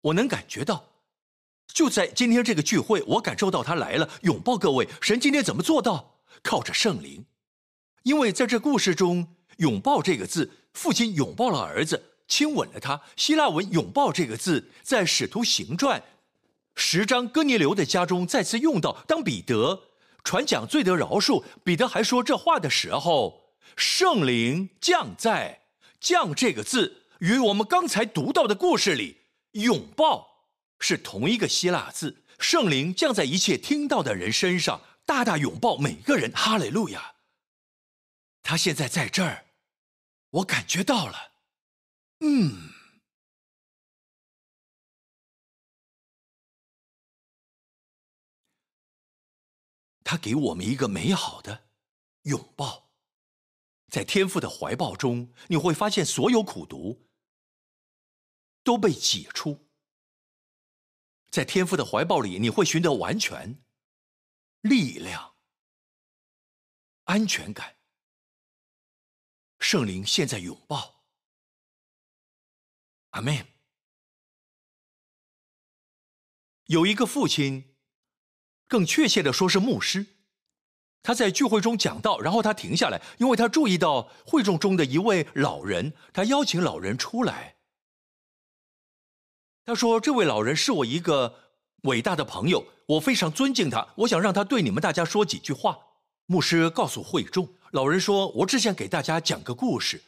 [0.00, 0.84] 我能感觉到，
[1.74, 4.88] 就在今天这个聚会，我感受到他来了，拥抱各位。
[5.00, 6.20] 神今天怎么做到？
[6.40, 7.24] 靠着圣灵，
[8.04, 13.00] 因为在这故事中，“拥抱”这个字，父亲拥抱了儿子，亲吻了他。
[13.16, 16.00] 希腊文“拥抱”这个字，在《使徒行传》
[16.76, 19.02] 十章哥尼流的家中再次用到。
[19.08, 19.82] 当彼得
[20.22, 25.62] 传讲罪得饶恕，彼得还说这话的时候，圣灵降在
[25.98, 29.22] “降”这个字，与我们刚才读到的故事里。
[29.52, 30.33] 拥抱
[30.86, 36.30] 是同一个希腊字，圣灵降在一切听到的人身上，大大拥抱每个人。
[36.32, 37.14] 哈利路亚！
[38.42, 39.46] 他现在在这儿，
[40.28, 41.32] 我感觉到了。
[42.20, 42.68] 嗯，
[50.04, 51.68] 他给我们一个美好的
[52.24, 52.90] 拥抱，
[53.88, 57.08] 在天父的怀抱中，你会发现所有苦毒。
[58.62, 59.63] 都被解除，
[61.34, 63.60] 在天父的怀抱里，你会寻得完全
[64.60, 65.34] 力量、
[67.06, 67.74] 安全感。
[69.58, 71.02] 圣灵现在拥抱，
[73.10, 73.44] 阿门。
[76.66, 77.74] 有一个父亲，
[78.68, 80.06] 更确切的说是牧师，
[81.02, 87.53] 他在聚会中讲道，然后他停下来，因为他注意到会众中的一位老人，他邀请老人出来。
[89.64, 91.34] 他说：“这位老人是我一个
[91.82, 93.88] 伟大的朋友，我非常尊敬他。
[93.96, 95.78] 我想让他对你们大家说几句话。”
[96.26, 100.02] 牧师告诉会众，老人说：“我只想给大家讲个故事。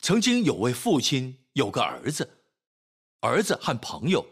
[0.00, 2.38] 曾经有位父亲有个儿子，
[3.20, 4.26] 儿子和朋友，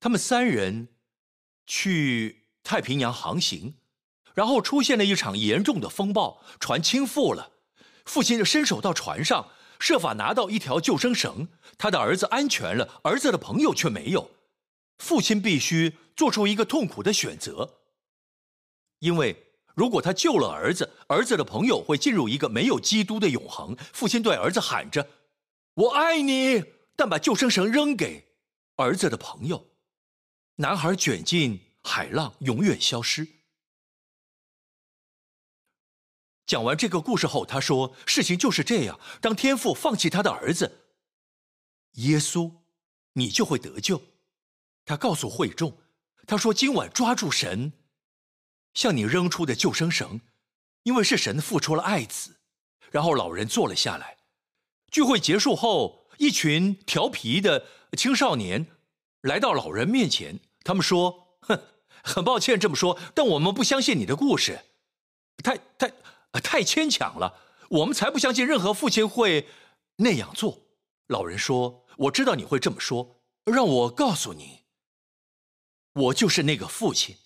[0.00, 0.88] 他们三人
[1.66, 3.74] 去太平洋航行，
[4.34, 7.52] 然后出现了一场严重的风暴，船倾覆了。
[8.04, 9.48] 父亲就伸手到船上，
[9.78, 14.30] 设法拿到一条救生绳，他的儿子安全了，儿子的朋友却没有。
[14.98, 17.78] 父亲必须做出一个痛苦的选择，
[19.00, 19.42] 因为。
[19.76, 23.76] 如果他救了儿子，儿子的朋友会进入一个没有基督的永恒。
[23.92, 25.06] 父亲对儿子喊着
[25.76, 26.64] ：“我爱你。”
[26.96, 28.24] 但把救生绳扔给
[28.76, 29.66] 儿子的朋友，
[30.54, 33.28] 男孩卷进海浪，永远消失。
[36.46, 39.00] 讲完这个故事后，他说：“事情就是这样。
[39.20, 40.86] 当天父放弃他的儿子，
[41.94, 42.52] 耶稣，
[43.14, 44.00] 你就会得救。”
[44.86, 45.76] 他告诉会众
[46.26, 47.72] ：“他说今晚抓住神。”
[48.74, 50.20] 向你扔出的救生绳，
[50.84, 52.36] 因为是神付出了爱子。
[52.90, 54.18] 然后老人坐了下来。
[54.90, 57.66] 聚会结束后，一群调皮的
[57.96, 58.66] 青少年
[59.22, 60.38] 来到老人面前。
[60.62, 61.60] 他们说：“哼，
[62.04, 64.60] 很抱歉这么说，但我们不相信你的故事，
[65.42, 65.90] 太太
[66.32, 67.42] 啊太牵强了。
[67.68, 69.48] 我们才不相信任何父亲会
[69.96, 70.66] 那样做。”
[71.08, 74.64] 老人说：“我知道你会这么说，让我告诉你，
[75.92, 77.18] 我就是那个父亲。”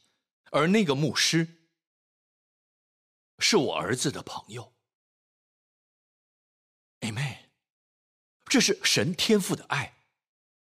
[0.53, 1.47] 而那个牧师
[3.39, 4.75] 是我儿子的朋友
[7.03, 7.37] ，Amen。
[8.47, 10.03] 这是神天赋的爱，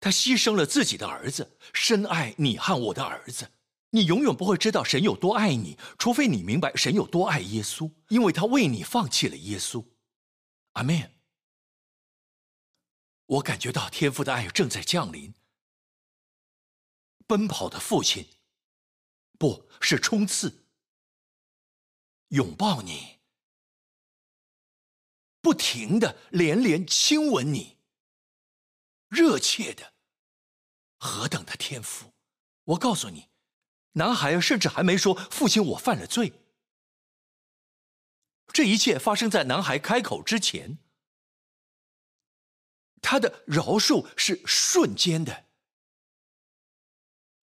[0.01, 3.49] 他牺牲了自己的儿子，深爱你和我的儿子。
[3.91, 9.85] 你永远不会知道神有多爱你，除非你明白神有多爱耶稣，因为他为你放弃了耶稣。
[10.73, 11.15] 阿门。
[13.25, 15.33] 我感觉到天父的爱正在降临，
[17.27, 18.27] 奔跑的父亲。
[19.37, 20.65] 不是冲刺，
[22.27, 23.19] 拥抱你，
[25.39, 27.77] 不停的连连亲吻你，
[29.07, 29.93] 热切的，
[30.97, 32.11] 何等的天赋！
[32.65, 33.28] 我告诉你，
[33.93, 36.33] 男孩甚至还没说“父亲，我犯了罪”。
[38.53, 40.77] 这一切发生在男孩开口之前，
[43.01, 45.45] 他的饶恕是瞬间的。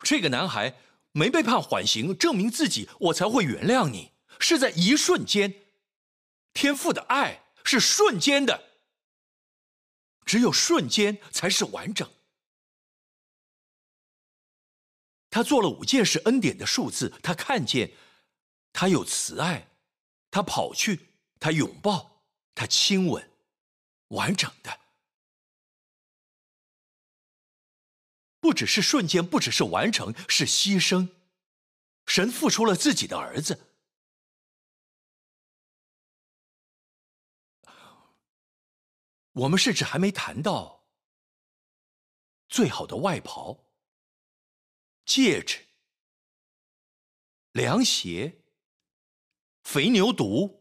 [0.00, 0.78] 这个男孩。
[1.12, 4.12] 没被判缓刑，证明自己，我才会原谅你。
[4.38, 5.62] 是在一瞬间，
[6.52, 8.64] 天赋的爱是瞬间的，
[10.26, 12.06] 只有瞬间才是完整。
[15.36, 17.10] 他做了五件事，恩典的数字。
[17.22, 17.92] 他看见，
[18.72, 19.68] 他有慈爱，
[20.30, 22.22] 他跑去，他拥抱，
[22.54, 23.30] 他亲吻，
[24.08, 24.80] 完整的。
[28.40, 31.10] 不只是瞬间，不只是完成，是牺牲。
[32.06, 33.74] 神付出了自己的儿子。
[39.32, 40.86] 我们甚至还没谈到
[42.48, 43.65] 最好的外袍、
[45.06, 45.64] 戒指、
[47.52, 48.42] 凉鞋、
[49.62, 50.58] 肥牛犊、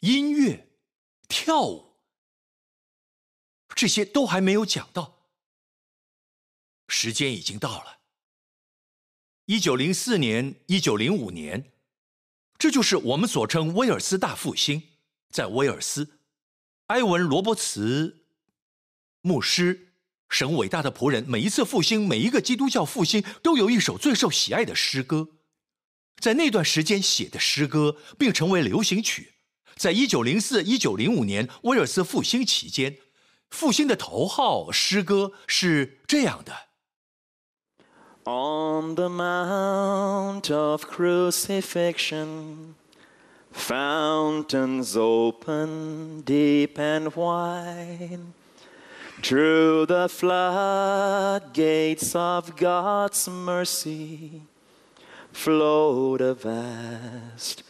[0.00, 0.68] 音乐、
[1.28, 1.96] 跳舞，
[3.74, 5.30] 这些都还没有讲到。
[6.88, 8.00] 时间已经到了。
[9.46, 11.72] 一九零四年、一九零五年，
[12.58, 14.90] 这就是我们所称威尔斯大复兴。
[15.30, 16.20] 在威尔斯，
[16.88, 18.26] 埃文·罗伯茨
[19.22, 19.91] 牧师，
[20.32, 25.28] 神伟大的仆人，每一次复兴，每一个基督教复兴，都有一首最受喜爱的诗歌，
[26.18, 29.34] 在那段时间写的诗歌，并成为流行曲。
[29.76, 32.96] 在一九零四、一九零五年威尔斯复兴期间，
[33.50, 36.52] 复兴的头号诗歌是这样的。
[38.24, 42.74] On the Mount of Crucifixion,
[43.52, 48.32] fountains open deep and wide.
[49.22, 54.42] Through the floodgates of God's mercy
[55.30, 57.62] flowed a vast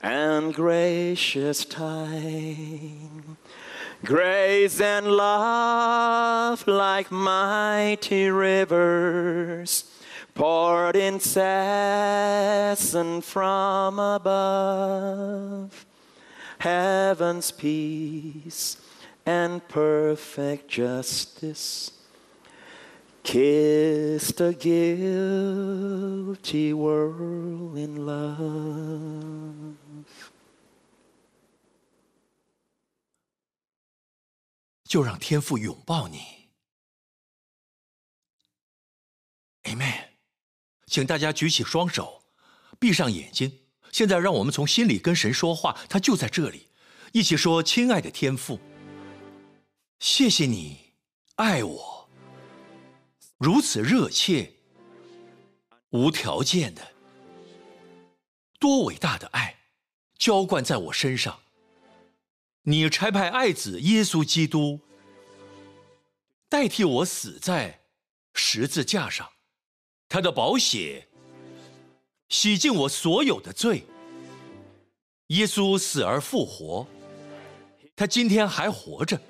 [0.00, 3.26] and gracious tide.
[4.04, 9.90] Grace and love like mighty rivers
[10.32, 11.24] poured incessant
[13.24, 15.84] from above.
[16.60, 18.76] Heaven's peace
[19.30, 21.92] and perfect justice
[23.22, 25.92] kissed the guilty
[26.74, 29.76] world in love.
[34.84, 36.48] 就让天父拥抱你
[39.62, 40.08] ，Amen。
[40.86, 42.24] 请大家举起双手，
[42.80, 43.60] 闭上眼睛。
[43.92, 46.66] 现在，让我们从心里跟神说话，他就在这里。
[47.12, 48.58] 一起说：“亲爱的天父，
[50.00, 50.94] 谢谢你
[51.34, 52.08] 爱我
[53.36, 54.50] 如此热切、
[55.90, 56.94] 无条件的
[58.58, 59.58] 多伟大的爱，
[60.16, 61.40] 浇灌在我身上。
[62.62, 64.80] 你差派爱子耶稣基督
[66.48, 67.82] 代替我死在
[68.32, 69.30] 十字架上，
[70.08, 71.08] 他的宝血
[72.30, 73.84] 洗净我所有的罪。
[75.26, 76.86] 耶稣死而复活，
[77.94, 79.20] 他今天还活着。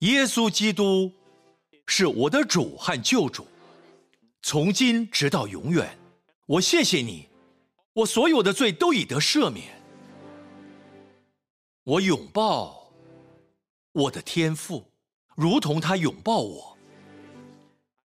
[0.00, 1.12] 耶稣基督
[1.86, 3.46] 是我的主和救主，
[4.40, 5.98] 从今直到永远。
[6.46, 7.28] 我谢谢你，
[7.92, 9.78] 我所有的罪都已得赦免。
[11.84, 12.90] 我拥抱
[13.92, 14.90] 我的天父，
[15.36, 16.78] 如同他拥抱我。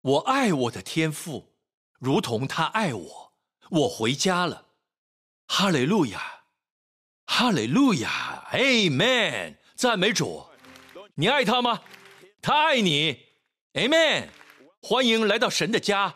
[0.02, 1.54] 我爱我的天父，
[1.98, 3.32] 如同他爱我。
[3.70, 4.66] 我回家了，
[5.46, 6.20] 哈利路亚，
[7.24, 9.56] 哈利路亚，Amen！
[9.74, 10.47] 赞美主。
[11.20, 11.80] 你爱他吗？
[12.40, 13.18] 他爱你
[13.74, 14.28] ，Amen！
[14.80, 16.14] 欢迎来到神的家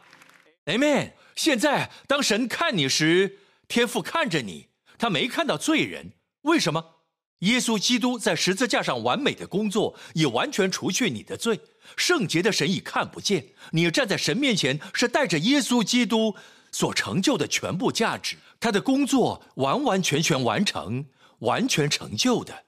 [0.67, 1.11] ，Amen！
[1.35, 6.99] 现在当神看你时，天父看着你，他没看到罪人，为什么？
[7.41, 11.59] 耶稣基督在十字架上完美的工作，已完全除去你的罪。
[11.97, 16.37] 圣洁的神已看不见你站在神面前，是带着耶稣基督
[16.71, 18.37] 所成就的全部价值。
[18.61, 21.05] 他的工作完完全全完成，
[21.41, 22.63] 完全成就的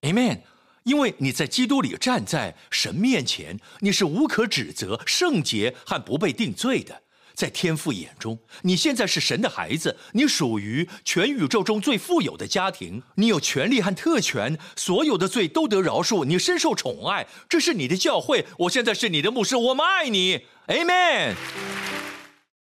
[0.00, 0.40] ，Amen。
[0.86, 7.02] 因为你在基督里站在神面前，你是无可指责、圣洁和不被定罪的。
[7.34, 17.26] 在天父眼中，你现在是神的孩子，你属于全宇宙中最富有的家庭，你有权利和特权，所有的罪都得饶恕，你深受宠爱。
[17.48, 21.34] 这是你的教会，我现在是你的牧师，我们爱你，Amen。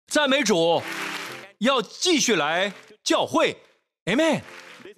[0.08, 0.84] 赞美主，
[1.58, 2.72] 要继续来
[3.04, 3.58] 教会
[4.06, 4.42] ，Amen。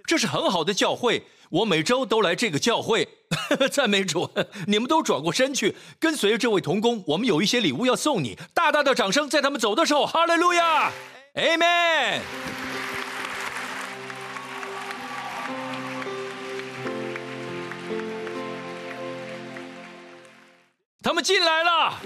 [0.05, 1.23] 这是很好的教会。
[1.53, 3.07] 我每周都来这个教会，
[3.71, 4.27] 赞美主！
[4.65, 7.03] 你们都转过身去，跟随这位童工。
[7.05, 10.91] 我们有一些礼物要送你，大大的掌声，在他们走的时候，哈利路亚
[11.35, 12.21] ，Amen。
[21.03, 21.99] 他们进来了，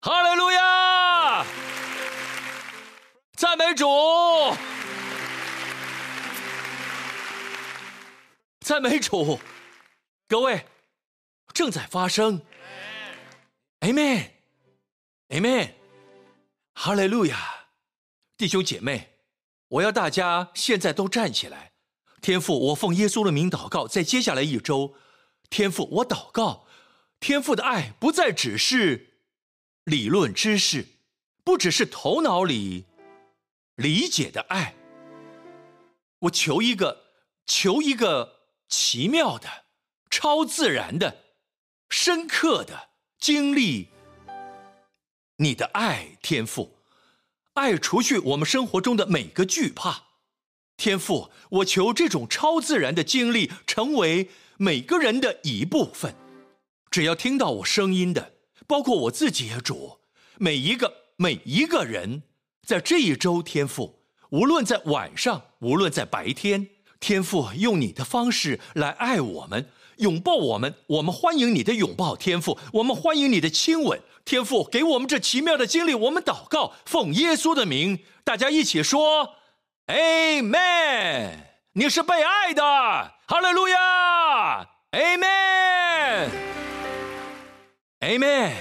[0.00, 1.44] 哈利路亚，
[3.36, 3.86] 赞美主。
[8.60, 9.40] 赞美主，
[10.28, 10.66] 各位，
[11.54, 12.42] 正在发生
[13.80, 15.72] ，Amen，Amen，
[16.74, 17.66] 哈利路亚，
[18.36, 19.14] 弟兄姐妹，
[19.68, 21.72] 我要大家现在都站起来。
[22.20, 24.94] 天父，我奉耶稣的名祷告，在接下来一周，
[25.48, 26.66] 天父，我祷告，
[27.18, 29.14] 天父的爱不再只是
[29.84, 30.86] 理论知识，
[31.42, 32.84] 不只是头脑里
[33.76, 34.74] 理解的爱，
[36.20, 37.06] 我求一个，
[37.46, 38.39] 求一个。
[38.70, 39.64] 奇妙的、
[40.08, 41.24] 超自然的、
[41.90, 43.88] 深刻的经历，
[45.38, 46.78] 你的爱天赋，
[47.54, 50.04] 爱除去我们生活中的每个惧怕。
[50.76, 56.14] 天赋，我求这种超自然的经历成为每个人的一部分。
[56.90, 58.34] 只要听到我声音的，
[58.68, 59.98] 包括我自己也主，
[60.38, 62.22] 每一个每一个人，
[62.64, 64.00] 在这一周天赋，
[64.30, 66.70] 无论在晚上，无论在白天。
[67.00, 70.74] 天父用你的方式来爱我们，拥抱我们。
[70.86, 72.58] 我们欢迎你的拥抱，天父。
[72.74, 74.62] 我们欢迎你的亲吻，天父。
[74.64, 75.94] 给我们这奇妙的经历。
[75.94, 79.36] 我们祷告，奉耶稣的名，大家一起说
[79.86, 81.30] ：Amen。
[81.72, 86.28] 你是被爱的，哈利路亚，Amen。
[88.00, 88.52] Amen。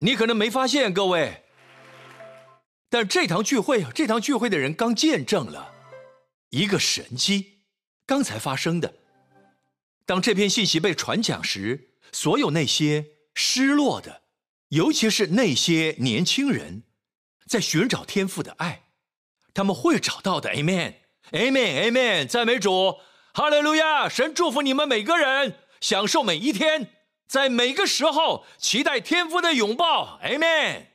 [0.00, 1.44] 你可能没发现，各位，
[2.90, 5.73] 但这堂聚会，这堂聚会的人刚见证了。
[6.54, 7.62] 一个神迹，
[8.06, 8.94] 刚才发生的。
[10.06, 14.22] 当这篇信息被传讲时，所有那些失落的，
[14.68, 16.84] 尤其是那些年轻人，
[17.48, 18.84] 在寻找天赋的爱，
[19.52, 20.50] 他们会找到的。
[20.54, 23.00] Amen，Amen，Amen，赞美主，
[23.32, 24.08] 哈利路亚！
[24.08, 26.92] 神祝福你们每个人，享受每一天，
[27.26, 30.20] 在每个时候期待天赋的拥抱。
[30.22, 30.93] Amen。